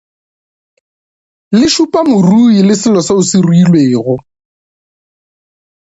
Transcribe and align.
Le 1.57 1.67
šupa 1.75 2.01
morui 2.09 2.65
le 2.71 2.75
selo 2.81 3.01
se 3.09 3.19
se 3.33 3.37
ruilwego. 3.47 4.15